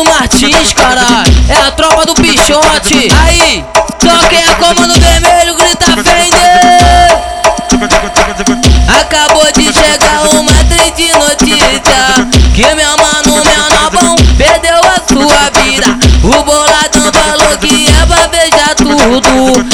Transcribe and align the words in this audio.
do 0.00 0.04
Martins, 0.04 0.72
caralho. 0.72 1.32
É 1.48 1.66
a 1.66 1.70
tropa 1.72 2.06
do 2.06 2.14
Pichote. 2.14 3.08
Aí, 3.26 3.64
só 4.02 4.28
quem 4.28 4.38
é 4.38 4.54
comando 4.54 4.98
vermelho 4.98 5.54
grita 5.56 5.86
vender. 5.96 7.30
Acabou 9.00 9.44
de 9.52 9.72
chegar 9.72 10.22
uma 10.38 10.52
triste 10.64 11.12
notícia 11.12 12.28
Que 12.54 12.74
meu 12.74 12.96
mano, 12.96 13.44
meu 13.44 13.80
nobão, 13.80 14.16
perdeu 14.36 14.76
a 14.76 15.00
sua 15.08 15.62
vida 15.62 15.86
O 16.22 16.42
boladão 16.42 17.10
falou 17.12 17.56
que 17.58 17.88
é 17.88 18.06
pra 18.06 18.28
beijar 18.28 18.74
tudo 18.74 19.69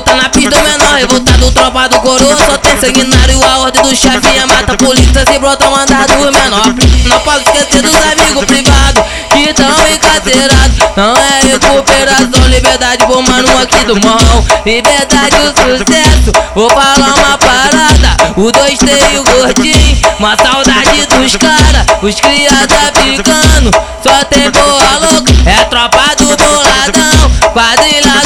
tá 0.00 0.14
na 0.14 0.28
pista, 0.28 0.62
menor 0.62 0.94
revoltado, 0.94 1.50
tropa 1.52 1.88
do 1.88 2.00
coroa 2.00 2.36
Só 2.36 2.56
tem 2.58 2.78
sanguinário, 2.78 3.44
a 3.44 3.58
ordem 3.58 3.82
do 3.82 3.94
chefe 3.94 4.38
é 4.38 4.46
mata 4.46 4.76
polícia 4.76 5.24
Se 5.26 5.38
brota 5.38 5.68
mandado 5.68 6.14
menor. 6.14 6.74
Não 7.04 7.20
posso 7.20 7.40
esquecer 7.40 7.82
dos 7.82 7.94
amigos 7.94 8.44
privados 8.44 9.04
Que 9.32 9.52
tão 9.52 9.68
encarcerados 9.68 10.78
Não 10.96 11.16
é 11.16 11.42
recuperação, 11.42 12.48
liberdade 12.48 13.04
pro 13.06 13.22
mano 13.22 13.58
aqui 13.58 13.84
do 13.84 14.00
mão. 14.00 14.44
Liberdade, 14.64 15.36
o 15.36 15.48
sucesso 15.48 16.32
Vou 16.54 16.70
falar 16.70 16.96
uma 16.96 17.38
parada. 17.38 18.32
O 18.36 18.50
dois 18.50 18.78
tem 18.78 19.18
o 19.18 19.24
gordinho 19.24 19.98
Uma 20.18 20.36
saudade 20.36 21.06
dos 21.06 21.36
cara. 21.36 21.84
Os 22.00 22.14
criados 22.14 22.76
africanos 22.76 23.74
Só 24.02 24.24
tem 24.24 24.50
boa 24.50 24.98
louca. 25.00 25.32
É 25.44 25.64
tropa 25.64 26.14
do 26.16 26.36
boladão 26.36 27.30
Quadrilha 27.52 28.21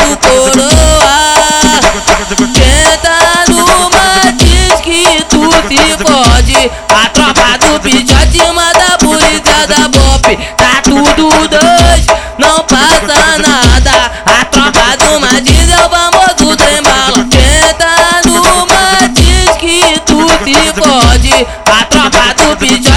tropa 7.26 7.58
do 7.58 7.80
pichote 7.80 8.38
manda 8.54 8.98
polícia 8.98 9.66
da 9.66 9.88
BOP 9.88 10.38
Tá 10.56 10.80
tudo 10.82 11.48
dois, 11.48 12.06
não 12.38 12.60
passa 12.64 13.38
nada. 13.38 14.12
A 14.26 14.44
tropa 14.44 14.96
do 14.98 15.20
Madiz 15.20 15.68
é 15.68 15.78
o 15.84 15.90
famoso 15.90 16.56
trem 16.56 16.82
bala. 16.82 17.26
Tenta 17.30 18.20
numa 18.24 19.08
diz 19.08 19.50
que 19.58 20.00
tu 20.00 20.28
se 20.44 20.72
fode. 20.74 21.46
A 21.66 21.84
tropa 21.86 22.34
do 22.34 22.56
pichote 22.56 22.95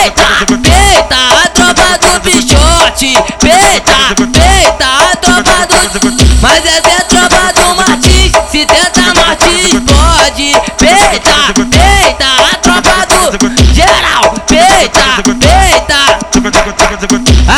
Peita, 0.00 0.46
peita 0.62 1.14
A 1.44 1.48
tropa 1.50 1.98
do 1.98 2.20
bichote. 2.20 3.12
Peita, 3.38 4.14
peita 4.32 4.86
A 4.86 5.16
tropa 5.16 5.66
do... 5.66 6.40
Mas 6.40 6.64
essa 6.64 6.88
é 6.88 6.96
a 6.96 7.04
tropa 7.04 7.52
do 7.52 7.74
Martins 7.74 8.32
Se 8.50 8.64
tenta 8.64 9.12
norte 9.12 9.44
explode 9.60 10.54
Peita, 10.78 11.52
peita 11.68 12.24
A 12.50 12.56
tropa 12.62 13.06
do... 13.08 13.74
Geral, 13.74 14.32
peita, 14.46 15.22
peita 15.38 16.18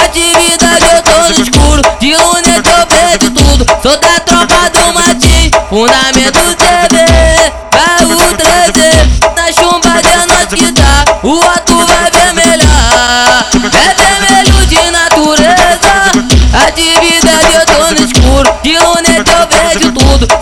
Atividade 0.03 0.87
eu 0.91 1.03
tô 1.03 1.17
no 1.20 1.43
escuro 1.43 1.83
De 2.01 2.17
luneta 2.17 2.70
eu 2.70 2.87
vejo 2.91 3.31
tudo? 3.31 3.65
Sou 3.83 3.97
da 4.01 4.19
tropa 4.19 4.69
do 4.70 4.93
Martins 4.95 5.53
Fundamento 5.69 6.57
TV 6.57 7.53
Baú 7.70 8.35
13 8.35 9.31
Na 9.37 9.52
chumba 9.52 10.02
de 10.02 10.23
que 10.57 10.73
tá 10.73 11.05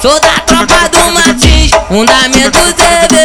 Sou 0.01 0.19
da 0.19 0.41
tropa 0.47 0.89
do 0.89 1.13
Martins 1.13 1.73
Fundamento 1.87 2.73
TV 2.73 3.17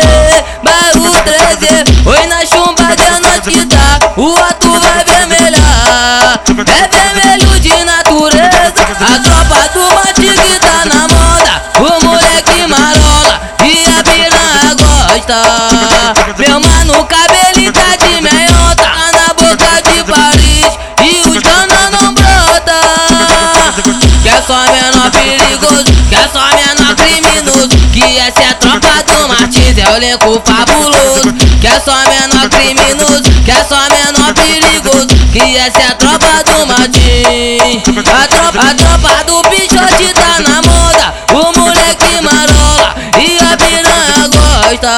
Baú 0.62 1.10
13 1.24 2.06
Oi 2.06 2.28
na 2.28 2.46
chumba 2.46 2.94
de 2.94 3.20
noite 3.22 3.50
que 3.50 3.66
tá 3.66 4.12
O 4.18 4.36
ato 4.36 4.78
vai 4.82 5.06
vermelhar. 5.06 6.42
É 6.68 6.88
vermelho 6.90 7.60
de 7.62 7.82
natureza 7.86 8.74
A 9.00 9.20
tropa 9.20 9.70
do 9.74 9.96
Martins 9.96 10.38
que 10.38 10.60
tá 10.60 10.84
na 10.86 11.08
moda. 11.08 11.64
O 11.80 12.04
moleque 12.04 12.68
marola 12.68 13.40
E 13.64 13.86
a 13.88 14.04
piranha 14.04 14.74
gosta. 14.76 15.42
Meu 16.38 16.60
mano, 16.60 17.06
cabelinho 17.06 17.72
tá 17.72 17.96
de 17.96 18.20
meiota 18.22 18.76
Tá 18.76 19.12
na 19.14 19.34
boca 19.34 19.82
de 19.82 20.04
Paris. 20.04 20.78
E 21.02 21.22
os 21.22 21.42
cana 21.42 21.90
não 21.90 22.14
brota. 22.14 22.26
Quer 24.24 24.42
só 24.42 24.58
menor 24.72 25.12
perigoso 25.12 25.86
Quer 26.10 26.30
só 26.32 26.40
menor 26.48 26.65
É 29.86 29.92
o 29.92 29.98
elenco 29.98 30.42
fabuloso 30.44 31.32
Quer 31.62 31.80
só 31.80 31.96
menor 32.10 32.50
criminoso 32.50 33.22
Quer 33.46 33.64
só 33.66 33.80
menor 33.90 34.34
perigoso 34.34 35.08
Que 35.32 35.58
essa 35.58 35.80
é 35.80 35.88
a 35.90 35.96
tropa 35.96 36.44
do 36.44 36.66
Martins 36.66 37.84
A 37.98 38.28
tropa, 38.28 38.60
a 38.62 38.74
tropa 38.74 39.24
do 39.26 39.44
tá 40.14 40.40
na 40.42 40.62
moda 40.64 41.14
O 41.34 41.60
moleque 41.60 42.20
marola 42.22 42.96
E 43.20 43.38
a 43.38 43.56
piranha 43.58 44.28
gosta. 44.28 44.96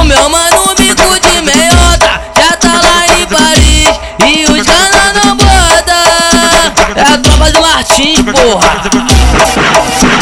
O 0.00 0.04
meu 0.04 0.28
mano 0.28 0.74
bico 0.76 1.20
de 1.20 1.40
meiota 1.42 2.20
Já 2.36 2.56
tá 2.56 2.80
lá 2.82 3.06
em 3.06 3.26
Paris 3.26 3.88
E 4.26 4.44
os 4.46 4.66
cana 4.66 5.12
não 5.14 5.36
bota. 5.36 5.94
É 6.96 7.02
a 7.02 7.18
tropa 7.18 7.52
do 7.52 7.60
Martins, 7.60 8.20
porra 8.20 10.13